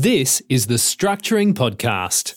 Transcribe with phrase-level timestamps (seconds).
[0.00, 2.36] This is the Structuring Podcast.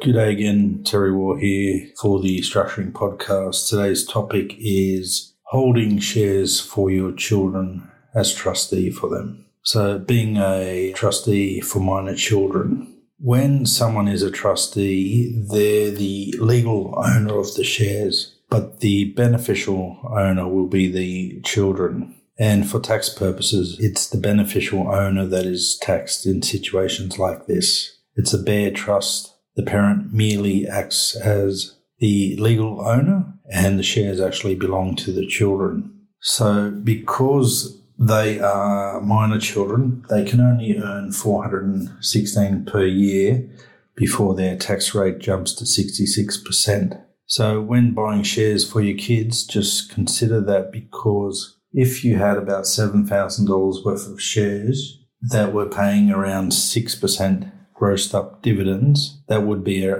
[0.00, 3.68] Good day again, Terry Hall here for the Structuring Podcast.
[3.68, 9.46] Today's topic is holding shares for your children as trustee for them.
[9.64, 16.94] So, being a trustee for minor children, when someone is a trustee, they're the legal
[16.96, 22.14] owner of the shares, but the beneficial owner will be the children.
[22.40, 27.98] And for tax purposes, it's the beneficial owner that is taxed in situations like this.
[28.16, 29.32] It's a bare trust.
[29.56, 35.26] The parent merely acts as the legal owner, and the shares actually belong to the
[35.26, 36.06] children.
[36.20, 40.06] So, because they are minor children.
[40.08, 43.46] They can only earn 416 per year
[43.94, 47.04] before their tax rate jumps to 66%.
[47.26, 52.64] So when buying shares for your kids, just consider that because if you had about
[52.64, 59.90] $7,000 worth of shares that were paying around 6% grossed up dividends, that would be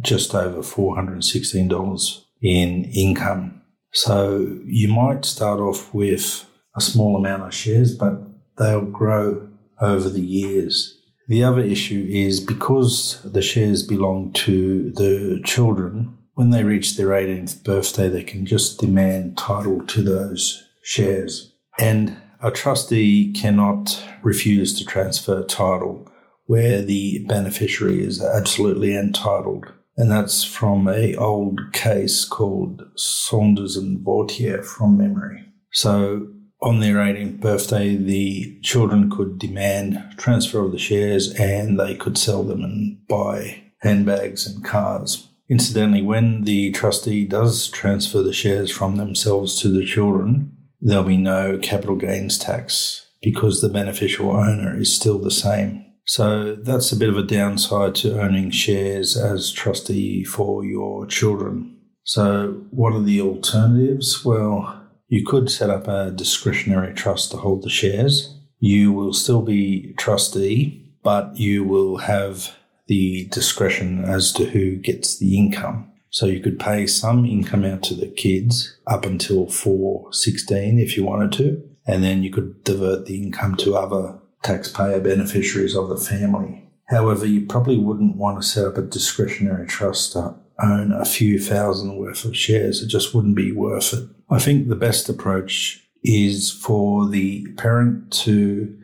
[0.00, 3.62] just over $416 in income.
[3.92, 6.46] So you might start off with
[6.76, 8.14] a small amount of shares, but
[8.56, 9.48] they'll grow
[9.80, 10.96] over the years.
[11.28, 17.08] The other issue is because the shares belong to the children, when they reach their
[17.08, 21.54] 18th birthday, they can just demand title to those shares.
[21.78, 26.10] And a trustee cannot refuse to transfer title
[26.46, 29.66] where the beneficiary is absolutely entitled.
[29.96, 35.44] And that's from a old case called Saunders and Vautier from memory.
[35.70, 36.26] So
[36.60, 42.18] on their 18th birthday, the children could demand transfer of the shares and they could
[42.18, 45.28] sell them and buy handbags and cars.
[45.48, 51.16] Incidentally, when the trustee does transfer the shares from themselves to the children, there'll be
[51.16, 55.84] no capital gains tax because the beneficial owner is still the same.
[56.06, 61.76] So that's a bit of a downside to owning shares as trustee for your children.
[62.02, 64.24] So, what are the alternatives?
[64.24, 68.36] Well, you could set up a discretionary trust to hold the shares.
[68.58, 72.56] You will still be trustee, but you will have
[72.88, 75.89] the discretion as to who gets the income.
[76.10, 81.04] So you could pay some income out to the kids up until 416 if you
[81.04, 85.96] wanted to, and then you could divert the income to other taxpayer beneficiaries of the
[85.96, 86.68] family.
[86.88, 91.38] However, you probably wouldn't want to set up a discretionary trust to own a few
[91.38, 92.82] thousand worth of shares.
[92.82, 94.08] It just wouldn't be worth it.
[94.28, 98.76] I think the best approach is for the parent to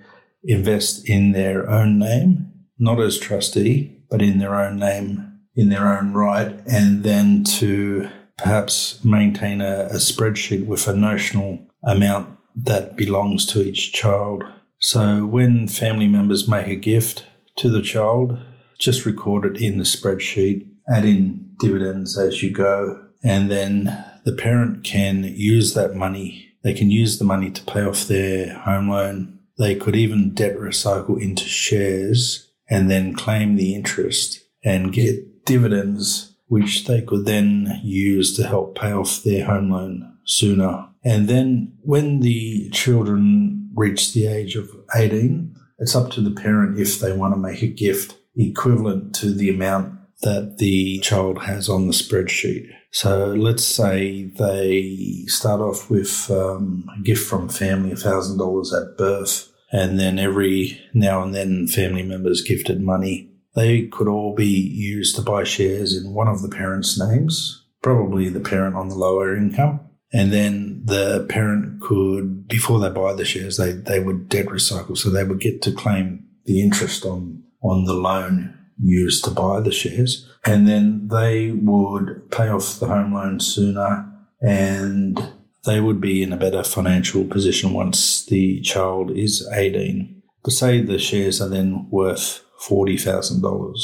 [0.44, 5.98] invest in their own name, not as trustee, but in their own name, in their
[5.98, 12.96] own right, and then to perhaps maintain a, a spreadsheet with a notional amount that
[12.96, 14.44] belongs to each child.
[14.78, 18.38] So when family members make a gift to the child,
[18.78, 24.32] just record it in the spreadsheet, add in dividends as you go, and then the
[24.32, 26.48] parent can use that money.
[26.62, 29.38] They can use the money to pay off their home loan.
[29.58, 36.34] They could even debt recycle into shares and then claim the interest and get dividends,
[36.48, 40.88] which they could then use to help pay off their home loan sooner.
[41.04, 46.78] And then when the children reach the age of 18, it's up to the parent
[46.78, 51.68] if they want to make a gift equivalent to the amount that the child has
[51.68, 52.68] on the spreadsheet.
[52.90, 59.52] So let's say they start off with um, a gift from family, $1,000 at birth,
[59.70, 63.30] and then every now and then family members gifted money.
[63.56, 68.28] They could all be used to buy shares in one of the parents' names, probably
[68.28, 69.80] the parent on the lower income.
[70.12, 74.96] And then the parent could, before they buy the shares, they, they would debt recycle.
[74.96, 79.60] So they would get to claim the interest on, on the loan used to buy
[79.60, 80.30] the shares.
[80.44, 85.32] And then they would pay off the home loan sooner and
[85.64, 90.22] they would be in a better financial position once the child is 18.
[90.44, 93.74] But say the shares are then worth $40,000.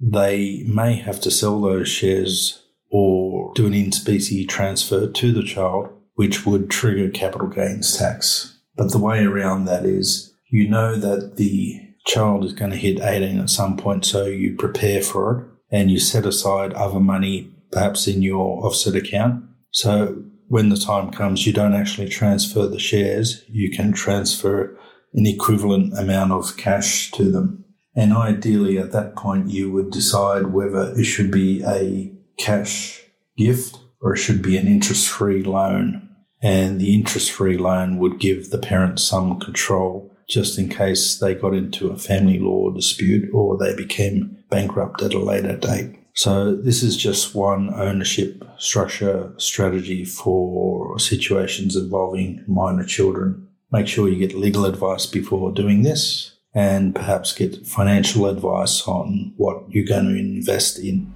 [0.00, 5.42] They may have to sell those shares or do an in specie transfer to the
[5.42, 8.58] child, which would trigger capital gains tax.
[8.76, 13.00] But the way around that is you know that the child is going to hit
[13.00, 17.50] 18 at some point, so you prepare for it and you set aside other money,
[17.70, 19.44] perhaps in your offset account.
[19.72, 24.78] So when the time comes, you don't actually transfer the shares, you can transfer
[25.12, 27.64] an equivalent amount of cash to them.
[27.98, 33.02] And ideally, at that point, you would decide whether it should be a cash
[33.36, 36.04] gift or it should be an interest free loan.
[36.40, 41.34] and the interest free loan would give the parents some control just in case they
[41.34, 45.98] got into a family law dispute or they became bankrupt at a later date.
[46.14, 53.48] So this is just one ownership structure strategy for situations involving minor children.
[53.72, 59.32] Make sure you get legal advice before doing this and perhaps get financial advice on
[59.36, 61.14] what you're going to invest in.